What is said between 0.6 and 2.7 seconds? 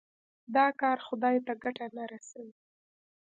کار خدای ته ګټه نه رسوي.